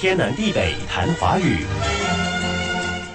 [0.00, 1.66] 天南地北谈华语。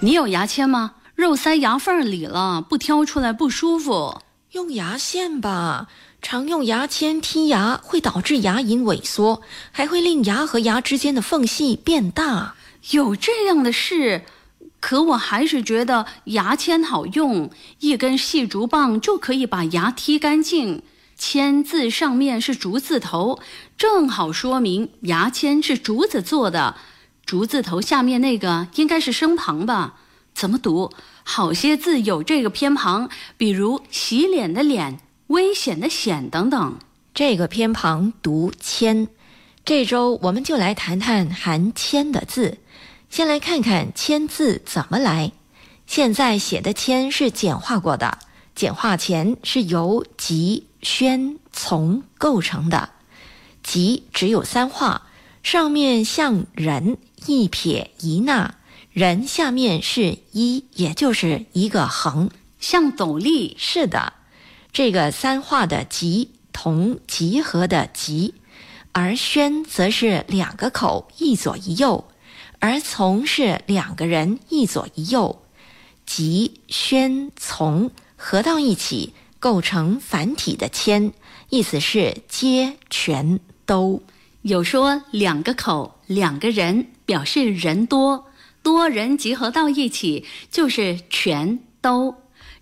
[0.00, 0.96] 你有牙签吗？
[1.14, 4.20] 肉塞牙缝里了，不挑出来不舒服。
[4.52, 5.86] 用牙线吧，
[6.20, 9.40] 常用牙签剔牙会导致牙龈萎缩，
[9.72, 12.56] 还会令牙和牙之间的缝隙变大。
[12.90, 14.26] 有这样的事，
[14.78, 17.50] 可我还是觉得牙签好用，
[17.80, 20.82] 一根细竹棒就可以把牙剔干净。
[21.16, 23.40] 签字上面是竹字头，
[23.78, 26.76] 正好说明牙签是竹子做的。
[27.24, 29.94] 竹字头下面那个应该是声旁吧？
[30.34, 30.92] 怎么读？
[31.24, 36.78] 好些字有这个偏旁，比如洗脸的脸、危险的险等等。
[37.14, 39.08] 这个偏旁读签。
[39.64, 42.58] 这周我们就来谈谈含签的字。
[43.08, 45.32] 先来看看签字怎么来。
[45.86, 48.18] 现在写的签是简化过的，
[48.54, 52.90] 简化前是由吉、宣、从构成的。
[53.64, 55.02] 吉只有三画，
[55.42, 56.96] 上面像人。
[57.26, 58.54] 一撇一捺，
[58.92, 63.56] 人下面是一，也就是一个横，像斗笠。
[63.58, 64.12] 是的，
[64.72, 68.34] 这个三画的集同集合的集，
[68.92, 72.06] 而宣则是两个口，一左一右，
[72.60, 75.42] 而从是两个人，一左一右，
[76.04, 79.14] 集宣从合到一起，
[79.46, 81.12] 构成繁体的签，
[81.50, 84.02] 意思是皆全都。
[84.42, 86.88] 有说两个口，两个人。
[87.04, 88.26] 表示人多，
[88.64, 92.16] 多人集合到一起就是全都。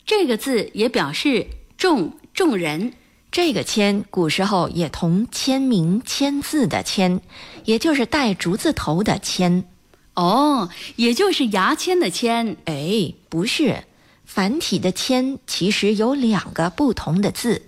[0.04, 1.46] 这个字也表示
[1.78, 2.92] 众众人。
[3.32, 7.22] 这个签古时候也同签名签字的签，
[7.64, 9.64] 也就是带竹字头的签。
[10.12, 12.58] 哦，也就是牙签的签。
[12.66, 13.84] 哎，不是，
[14.24, 17.62] 繁体的签其实有两个不同的字，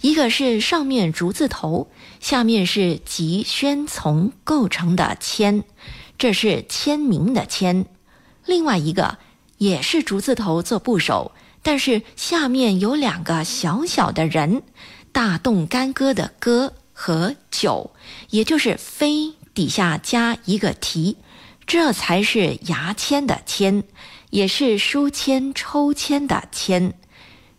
[0.00, 5.64] 一个是上面竹字头，下面是吉宣从构成的签。
[6.18, 7.86] 这是签名的签，
[8.46, 9.18] 另外一个
[9.58, 11.32] 也是竹字头做部首，
[11.62, 14.62] 但是下面有两个小小的人，
[15.10, 17.90] 大动干戈的戈和九，
[18.30, 21.16] 也就是飞底下加一个提，
[21.66, 23.84] 这才是牙签的签，
[24.30, 26.92] 也是书签抽签的签，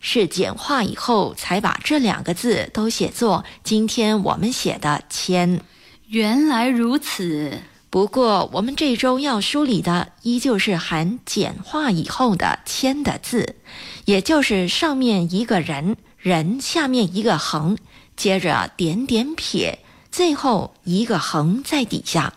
[0.00, 5.60] 是简化以后才把这两个字都写作今天我们写的签。
[6.08, 7.60] 原来如此。
[7.90, 13.54] 不过，我们这周要梳理的依旧是含简化以后的“签”的字，
[14.04, 17.78] 也就是上面一个人，人下面一个横，
[18.16, 19.78] 接着点点撇，
[20.10, 22.34] 最后一个横在底下。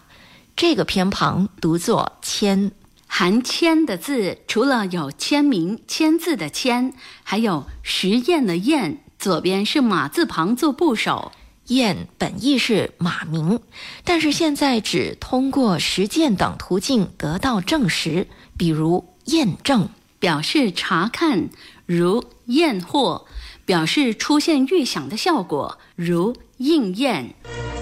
[0.58, 2.72] 这个偏旁读作“签”。
[3.06, 11.32] 含“签”的字，除了有签名、签字的“签”，还有实验的“验”，左边是马字旁做部首。
[11.68, 13.60] 验本意是马名，
[14.04, 18.26] 但是现在只通过实践等途径得到证实，
[18.58, 21.50] 比如验证，表示查看；
[21.86, 23.28] 如验货，
[23.64, 27.36] 表示出现预想的效果；如应验。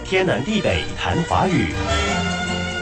[0.04, 1.70] 天南地北谈华语。